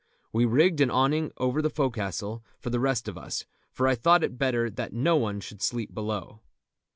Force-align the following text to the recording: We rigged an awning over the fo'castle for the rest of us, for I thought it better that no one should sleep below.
We 0.33 0.45
rigged 0.45 0.81
an 0.81 0.89
awning 0.89 1.31
over 1.37 1.61
the 1.61 1.69
fo'castle 1.69 2.43
for 2.57 2.71
the 2.71 2.79
rest 2.79 3.07
of 3.07 3.19
us, 3.19 3.45
for 3.71 3.87
I 3.87 3.93
thought 3.93 4.23
it 4.23 4.35
better 4.39 4.67
that 4.67 4.93
no 4.93 5.15
one 5.15 5.39
should 5.39 5.61
sleep 5.61 5.93
below. 5.93 6.41